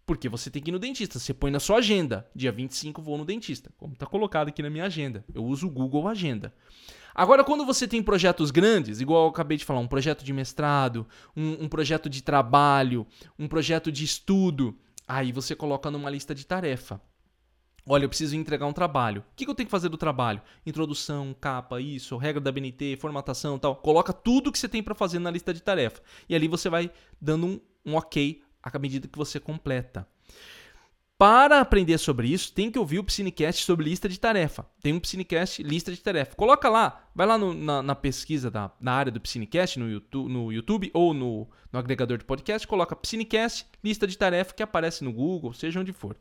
[0.06, 1.20] Porque você tem que ir no dentista.
[1.20, 2.30] Você põe na sua agenda.
[2.36, 3.72] Dia 25 vou no dentista.
[3.78, 5.24] Como está colocado aqui na minha agenda.
[5.34, 6.54] Eu uso o Google Agenda.
[7.14, 11.06] Agora, quando você tem projetos grandes, igual eu acabei de falar, um projeto de mestrado,
[11.36, 13.06] um, um projeto de trabalho,
[13.38, 17.02] um projeto de estudo, aí você coloca numa lista de tarefa.
[17.86, 19.24] Olha, eu preciso entregar um trabalho.
[19.32, 20.42] O que eu tenho que fazer do trabalho?
[20.66, 23.76] Introdução, capa, isso, regra da BNT, formatação tal.
[23.76, 26.02] Coloca tudo que você tem para fazer na lista de tarefa.
[26.30, 30.08] E ali você vai dando um, um ok à medida que você completa.
[31.22, 34.66] Para aprender sobre isso, tem que ouvir o Psinecast sobre lista de tarefa.
[34.82, 36.36] Tem um Psinecast lista de tarefa.
[36.36, 40.34] Coloca lá, vai lá no, na, na, pesquisa da, na área do Psinecast no YouTube,
[40.34, 45.04] no YouTube ou no, no agregador de podcast, coloca Psinecast lista de tarefa que aparece
[45.04, 46.16] no Google, seja onde for.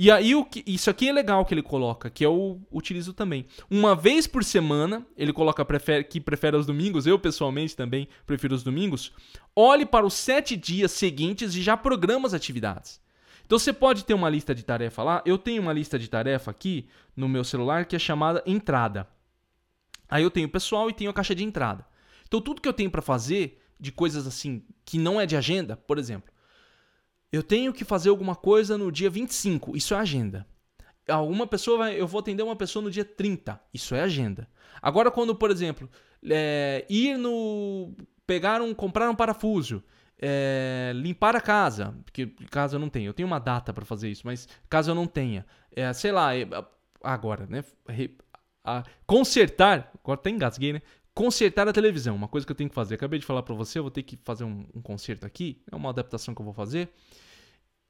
[0.00, 3.46] E aí, o que, isso aqui é legal que ele coloca, que eu utilizo também.
[3.68, 5.66] Uma vez por semana, ele coloca
[6.08, 9.12] que prefere os domingos, eu pessoalmente também prefiro os domingos.
[9.56, 13.00] Olhe para os sete dias seguintes e já programa as atividades.
[13.44, 15.20] Então você pode ter uma lista de tarefa lá.
[15.26, 19.04] Eu tenho uma lista de tarefa aqui no meu celular que é chamada entrada.
[20.08, 21.84] Aí eu tenho pessoal e tenho a caixa de entrada.
[22.28, 25.76] Então tudo que eu tenho para fazer de coisas assim que não é de agenda,
[25.76, 26.32] por exemplo,
[27.32, 30.46] eu tenho que fazer alguma coisa no dia 25, isso é agenda.
[31.08, 34.48] Alguma pessoa vai, eu vou atender uma pessoa no dia 30, isso é agenda.
[34.80, 35.88] Agora, quando, por exemplo,
[36.28, 37.94] é, ir no
[38.26, 39.82] pegar um, comprar um parafuso,
[40.20, 44.10] é, limpar a casa, porque casa eu não tenho, eu tenho uma data para fazer
[44.10, 46.46] isso, mas caso eu não tenha, é, sei lá, é,
[47.02, 47.64] agora, né?
[48.64, 50.82] A, consertar, agora até engasguei, né?
[51.18, 52.94] Consertar a televisão, uma coisa que eu tenho que fazer.
[52.94, 55.74] Acabei de falar para você, eu vou ter que fazer um, um conserto aqui, é
[55.74, 56.90] uma adaptação que eu vou fazer.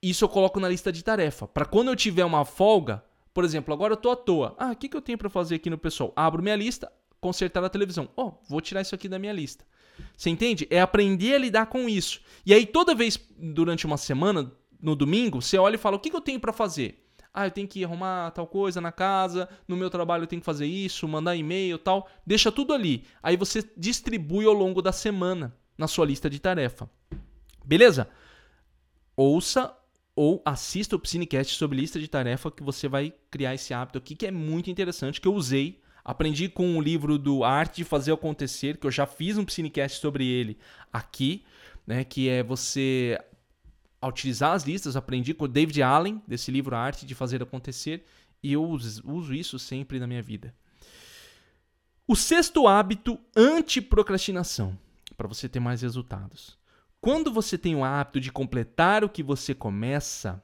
[0.02, 3.74] Isso eu coloco na lista de tarefa, para quando eu tiver uma folga, por exemplo,
[3.74, 4.56] agora eu tô à toa.
[4.58, 6.10] Ah, o que, que eu tenho para fazer aqui no pessoal?
[6.16, 8.08] Abro minha lista, consertar a televisão.
[8.16, 9.62] Oh, vou tirar isso aqui da minha lista.
[10.16, 10.66] Você entende?
[10.70, 12.22] É aprender a lidar com isso.
[12.46, 16.08] E aí, toda vez durante uma semana, no domingo, você olha e fala: o que,
[16.08, 17.06] que eu tenho para fazer?
[17.32, 20.46] Ah, eu tenho que arrumar tal coisa na casa, no meu trabalho eu tenho que
[20.46, 22.08] fazer isso, mandar e-mail tal.
[22.26, 23.04] Deixa tudo ali.
[23.22, 26.90] Aí você distribui ao longo da semana na sua lista de tarefa.
[27.64, 28.08] Beleza?
[29.16, 29.74] Ouça
[30.16, 34.16] ou assista o Psinecast sobre lista de tarefa que você vai criar esse hábito aqui,
[34.16, 38.12] que é muito interessante, que eu usei Aprendi com o livro do Arte de Fazer
[38.12, 40.56] Acontecer, que eu já fiz um Cinecast sobre ele
[40.90, 41.44] aqui,
[41.86, 42.02] né?
[42.02, 43.18] Que é você
[44.00, 44.96] a utilizar as listas.
[44.96, 48.04] Aprendi com o David Allen, desse livro Arte de Fazer Acontecer,
[48.42, 50.54] e eu uso isso sempre na minha vida.
[52.06, 54.78] O sexto hábito anti-procrastinação,
[55.16, 56.56] para você ter mais resultados.
[57.00, 60.42] Quando você tem o hábito de completar o que você começa,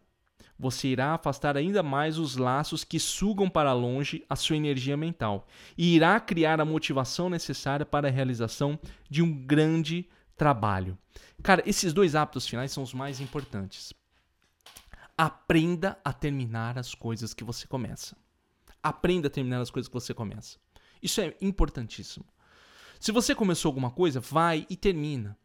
[0.59, 5.49] você irá afastar ainda mais os laços que sugam para longe a sua energia mental
[5.77, 8.79] e irá criar a motivação necessária para a realização
[9.11, 10.97] de um grande trabalho.
[11.45, 13.93] Cara, esses dois hábitos finais são os mais importantes.
[15.17, 18.17] Aprenda a terminar as coisas que você começa.
[18.83, 20.57] Aprenda a terminar as coisas que você começa.
[21.03, 22.25] Isso é importantíssimo.
[22.99, 25.37] Se você começou alguma coisa, vai e termina.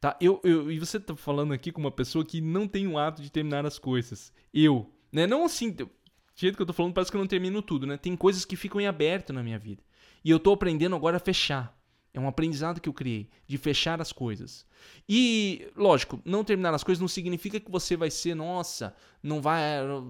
[0.00, 0.16] Tá?
[0.18, 3.22] Eu, eu, e você tá falando aqui com uma pessoa que não tem o hábito
[3.22, 4.32] de terminar as coisas.
[4.52, 4.90] Eu.
[5.12, 5.26] Né?
[5.26, 5.90] Não assim, do
[6.34, 7.98] jeito que eu tô falando, parece que eu não termino tudo, né?
[7.98, 9.82] Tem coisas que ficam em aberto na minha vida.
[10.24, 11.77] E eu tô aprendendo agora a fechar.
[12.18, 14.66] É um aprendizado que eu criei, de fechar as coisas.
[15.08, 19.62] E, lógico, não terminar as coisas não significa que você vai ser, nossa, não vai,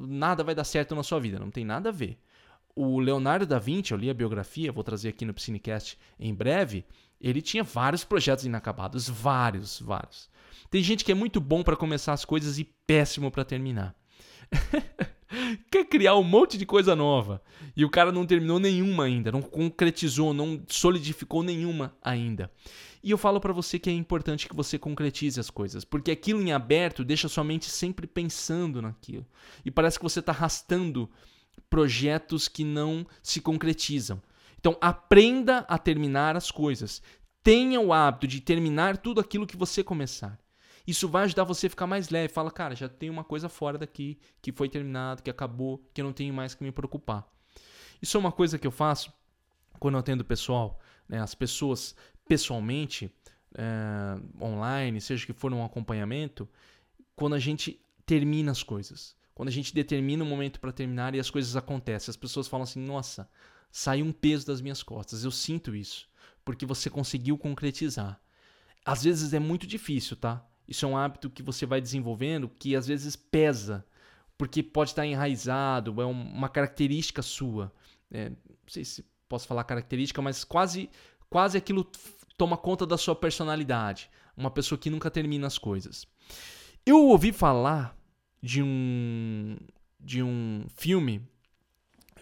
[0.07, 1.39] nada vai dar certo na sua vida.
[1.39, 2.19] Não tem nada a ver.
[2.75, 6.85] O Leonardo da Vinci, eu li a biografia, vou trazer aqui no Cinecast em breve
[7.21, 10.29] ele tinha vários projetos inacabados, vários, vários.
[10.71, 13.95] Tem gente que é muito bom para começar as coisas e péssimo para terminar.
[15.71, 17.43] Quer criar um monte de coisa nova
[17.77, 22.51] e o cara não terminou nenhuma ainda, não concretizou, não solidificou nenhuma ainda.
[23.03, 26.43] E eu falo para você que é importante que você concretize as coisas, porque aquilo
[26.43, 29.25] em aberto deixa sua mente sempre pensando naquilo.
[29.65, 31.09] E parece que você está arrastando
[31.71, 34.21] projetos que não se concretizam.
[34.59, 37.01] Então, aprenda a terminar as coisas.
[37.43, 40.39] Tenha o hábito de terminar tudo aquilo que você começar.
[40.89, 42.33] Isso vai ajudar você a ficar mais leve.
[42.33, 46.05] Fala, cara, já tem uma coisa fora daqui que foi terminado, que acabou, que eu
[46.07, 47.31] não tenho mais que me preocupar.
[48.01, 49.13] Isso é uma coisa que eu faço
[49.79, 51.95] quando eu atendo pessoal, né, as pessoas
[52.27, 53.13] pessoalmente,
[53.55, 56.49] é, online, seja que for um acompanhamento,
[57.15, 59.15] quando a gente termina as coisas.
[59.35, 62.11] Quando a gente determina um momento para terminar e as coisas acontecem.
[62.11, 63.29] As pessoas falam assim: nossa,
[63.71, 65.23] sai um peso das minhas costas.
[65.23, 66.09] Eu sinto isso,
[66.47, 68.19] porque você conseguiu concretizar.
[68.87, 70.49] Às vezes é muito difícil, tá?
[70.69, 73.85] Isso é um hábito que você vai desenvolvendo que às vezes pesa,
[74.37, 77.73] porque pode estar enraizado, é uma característica sua.
[78.11, 80.91] É, não sei se posso falar característica, mas quase,
[81.31, 81.91] quase aquilo
[82.37, 84.11] toma conta da sua personalidade.
[84.37, 86.07] Uma pessoa que nunca termina as coisas.
[86.87, 87.97] Eu ouvi falar
[88.41, 89.57] de um
[90.01, 91.27] de um filme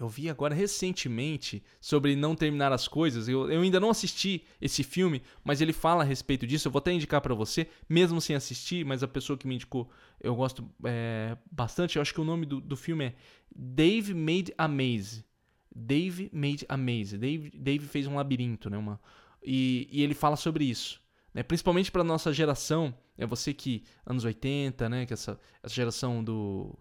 [0.03, 3.29] eu vi agora recentemente sobre não terminar as coisas.
[3.29, 6.69] Eu, eu ainda não assisti esse filme, mas ele fala a respeito disso.
[6.69, 9.91] Eu vou até indicar para você, mesmo sem assistir, mas a pessoa que me indicou
[10.21, 11.97] eu gosto é, bastante.
[11.97, 13.15] Eu acho que o nome do, do filme é
[13.55, 15.25] Dave Made a Maze.
[15.75, 17.19] Dave Made a Maze.
[17.19, 18.79] Dave, Dave fez um labirinto, né?
[18.79, 19.01] Uma,
[19.43, 21.01] e, e ele fala sobre isso.
[21.33, 21.43] Né?
[21.43, 22.95] Principalmente para nossa geração.
[23.19, 25.07] É você que, anos 80, né?
[25.07, 26.77] Que essa, essa geração do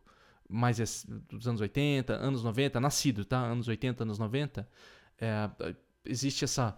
[0.49, 3.37] mais dos anos 80, anos 90, nascido, tá?
[3.37, 4.67] Anos 80, anos 90,
[5.19, 5.49] é,
[6.05, 6.77] existe essa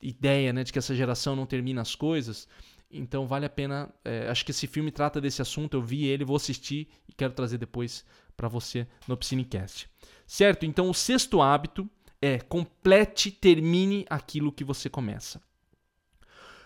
[0.00, 2.48] ideia, né, de que essa geração não termina as coisas.
[2.90, 3.92] Então vale a pena.
[4.04, 5.76] É, acho que esse filme trata desse assunto.
[5.76, 8.04] Eu vi ele, vou assistir e quero trazer depois
[8.36, 9.88] para você no Piscinecast.
[10.26, 10.64] Certo?
[10.64, 11.88] Então o sexto hábito
[12.20, 15.42] é complete, termine aquilo que você começa.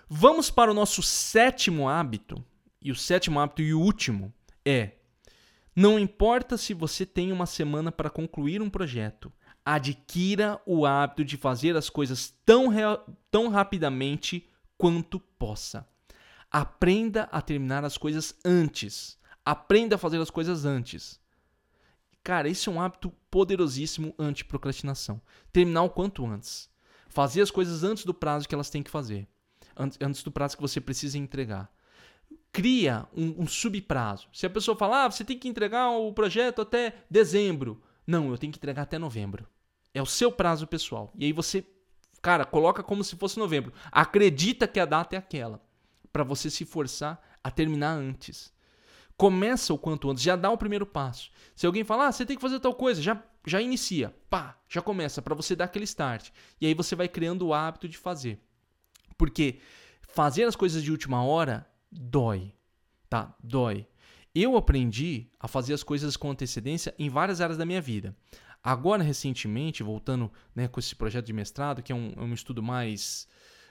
[0.08, 2.44] Vamos para o nosso sétimo hábito.
[2.82, 4.32] E o sétimo hábito e o último
[4.64, 4.92] é
[5.80, 9.32] não importa se você tem uma semana para concluir um projeto,
[9.64, 12.66] adquira o hábito de fazer as coisas tão,
[13.30, 15.88] tão rapidamente quanto possa.
[16.50, 19.18] Aprenda a terminar as coisas antes.
[19.42, 21.18] Aprenda a fazer as coisas antes.
[22.22, 25.18] Cara, esse é um hábito poderosíssimo anti-procrastinação.
[25.50, 26.68] Terminar o quanto antes.
[27.08, 29.26] Fazer as coisas antes do prazo que elas têm que fazer.
[29.74, 31.72] antes, antes do prazo que você precisa entregar.
[32.52, 34.28] Cria um, um subprazo.
[34.32, 37.80] Se a pessoa falar, ah, você tem que entregar o projeto até dezembro.
[38.06, 39.46] Não, eu tenho que entregar até novembro.
[39.94, 41.12] É o seu prazo pessoal.
[41.16, 41.64] E aí você,
[42.20, 43.72] cara, coloca como se fosse novembro.
[43.92, 45.62] Acredita que a data é aquela.
[46.12, 48.52] Para você se forçar a terminar antes.
[49.16, 51.30] Começa o quanto antes, já dá o primeiro passo.
[51.54, 54.14] Se alguém falar, ah, você tem que fazer tal coisa, já, já inicia.
[54.28, 56.30] Pá, já começa para você dar aquele start.
[56.60, 58.40] E aí você vai criando o hábito de fazer.
[59.16, 59.60] Porque
[60.00, 62.52] fazer as coisas de última hora dói.
[63.08, 63.34] Tá?
[63.42, 63.86] Dói.
[64.34, 68.14] Eu aprendi a fazer as coisas com antecedência em várias áreas da minha vida.
[68.62, 72.62] Agora, recentemente, voltando né, com esse projeto de mestrado, que é um, é um estudo
[72.62, 73.26] mais.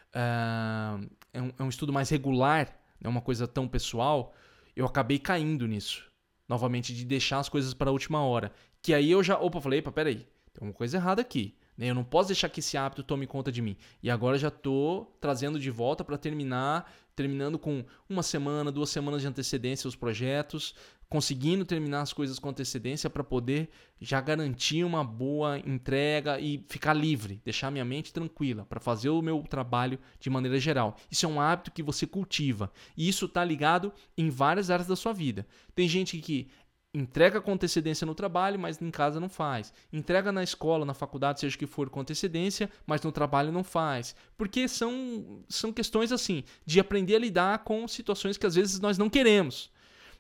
[0.10, 4.34] Uh, é, um, é, um, estudo mais regular, é né, uma coisa tão pessoal,
[4.76, 6.10] eu acabei caindo nisso.
[6.48, 8.52] Novamente, de deixar as coisas para a última hora.
[8.82, 9.38] Que aí eu já.
[9.38, 11.56] Opa, falei, epa, peraí, tem uma coisa errada aqui.
[11.78, 11.92] Né?
[11.92, 13.78] Eu não posso deixar que esse hábito tome conta de mim.
[14.02, 19.22] E agora já estou trazendo de volta para terminar, terminando com uma semana, duas semanas
[19.22, 20.74] de antecedência os projetos,
[21.10, 23.68] conseguindo terminar as coisas com antecedência para poder
[24.00, 29.22] já garantir uma boa entrega e ficar livre, deixar minha mente tranquila para fazer o
[29.22, 30.96] meu trabalho de maneira geral.
[31.12, 34.96] Isso é um hábito que você cultiva e isso está ligado em várias áreas da
[34.96, 35.46] sua vida.
[35.76, 36.48] Tem gente que
[36.94, 39.74] entrega com antecedência no trabalho, mas em casa não faz.
[39.94, 44.16] Entrega na escola, na faculdade, seja que for, com antecedência, mas no trabalho não faz.
[44.38, 48.98] Porque são, são questões assim, de aprender a lidar com situações que às vezes nós
[48.98, 49.72] não queremos.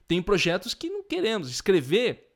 [0.07, 1.49] Tem projetos que não queremos.
[1.49, 2.31] Escrever,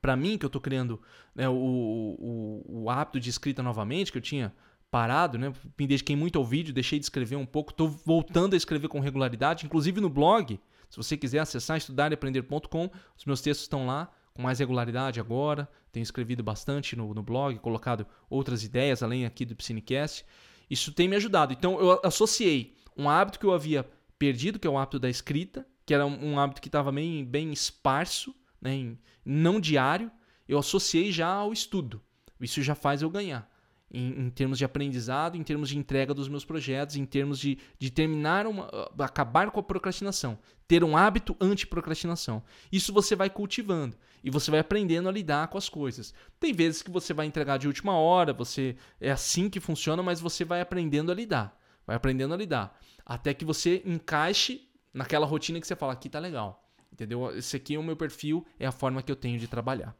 [0.00, 1.00] para mim, que eu estou criando
[1.34, 4.54] né, o, o, o hábito de escrita novamente, que eu tinha
[4.90, 5.52] parado, né?
[5.78, 9.00] Me dediquei muito ao vídeo, deixei de escrever um pouco, estou voltando a escrever com
[9.00, 10.58] regularidade, inclusive no blog.
[10.88, 15.68] Se você quiser acessar estudareaprender.com, os meus textos estão lá com mais regularidade agora.
[15.92, 20.24] Tenho escrevido bastante no, no blog, colocado outras ideias além aqui do Psinecast.
[20.70, 21.52] Isso tem me ajudado.
[21.52, 25.66] Então eu associei um hábito que eu havia perdido, que é o hábito da escrita,
[25.84, 30.10] que era um hábito que estava bem, bem esparso, né, não diário,
[30.48, 32.02] eu associei já ao estudo.
[32.40, 33.48] Isso já faz eu ganhar
[33.90, 37.58] em, em, termos de aprendizado, em termos de entrega dos meus projetos, em termos de,
[37.78, 38.68] de terminar uma.
[38.98, 40.38] acabar com a procrastinação.
[40.66, 42.42] Ter um hábito anti-procrastinação.
[42.70, 46.12] Isso você vai cultivando e você vai aprendendo a lidar com as coisas.
[46.38, 50.20] Tem vezes que você vai entregar de última hora, você é assim que funciona, mas
[50.20, 51.58] você vai aprendendo a lidar.
[51.86, 52.78] Vai aprendendo a lidar.
[53.06, 56.68] Até que você encaixe naquela rotina que você fala, aqui tá legal.
[56.92, 57.34] Entendeu?
[57.36, 59.96] Esse aqui é o meu perfil, é a forma que eu tenho de trabalhar.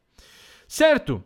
[0.66, 1.24] Certo?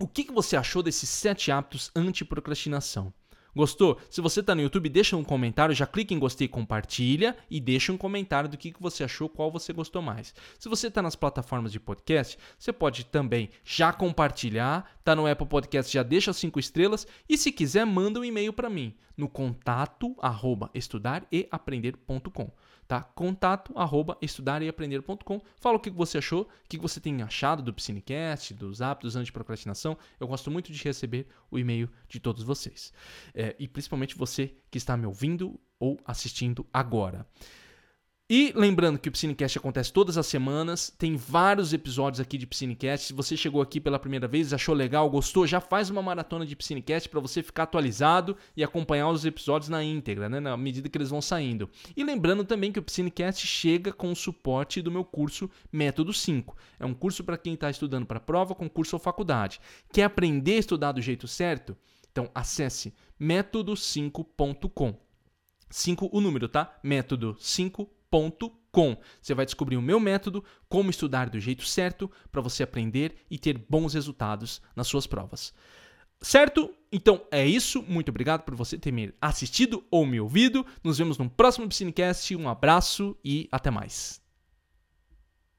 [0.00, 3.12] O que, que você achou desses sete hábitos anti-procrastinação?
[3.54, 3.98] Gostou?
[4.08, 7.92] Se você está no YouTube, deixa um comentário, já clica em gostei, compartilha e deixa
[7.92, 10.34] um comentário do que, que você achou, qual você gostou mais.
[10.58, 15.46] Se você está nas plataformas de podcast, você pode também já compartilhar, tá no Apple
[15.46, 20.16] Podcast, já deixa cinco estrelas e se quiser, manda um e-mail para mim no contato
[20.20, 22.50] arroba estudareaprender.com
[22.90, 23.02] tá?
[23.02, 25.40] Contato arroba estudareaprender.com.
[25.60, 29.96] Fala o que você achou, o que você tem achado do Piscinecast, dos hábitos anti-procrastinação.
[30.18, 32.92] Eu gosto muito de receber o e-mail de todos vocês.
[33.40, 37.26] É, e principalmente você que está me ouvindo ou assistindo agora.
[38.28, 43.06] E lembrando que o Piscinecast acontece todas as semanas, tem vários episódios aqui de Piscinecast.
[43.06, 46.54] Se você chegou aqui pela primeira vez, achou legal, gostou, já faz uma maratona de
[46.54, 50.98] Piscinecast para você ficar atualizado e acompanhar os episódios na íntegra, né, na medida que
[50.98, 51.68] eles vão saindo.
[51.96, 56.54] E lembrando também que o Piscinecast chega com o suporte do meu curso Método 5.
[56.78, 59.60] É um curso para quem está estudando para prova, concurso ou faculdade.
[59.90, 61.74] Quer aprender a estudar do jeito certo?
[62.12, 64.94] Então acesse método5.com.
[65.68, 66.78] 5 o número, tá?
[66.82, 68.96] Método 5.com método.com.
[69.20, 73.38] Você vai descobrir o meu método, como estudar do jeito certo para você aprender e
[73.38, 75.52] ter bons resultados nas suas provas.
[76.20, 76.74] Certo?
[76.92, 77.82] Então é isso.
[77.82, 80.66] Muito obrigado por você ter me assistido ou me ouvido.
[80.84, 82.36] Nos vemos no próximo Piscinecast.
[82.36, 84.19] Um abraço e até mais.